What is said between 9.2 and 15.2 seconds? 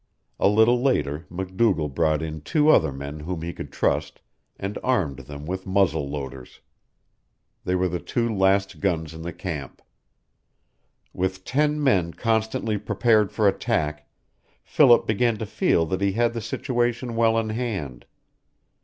the camp. With ten men constantly prepared for attack, Philip